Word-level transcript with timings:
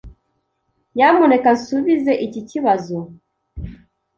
Nyamuneka 0.95 1.49
nsubize 1.57 2.13
iki 2.25 2.41
kibazo. 2.49 2.97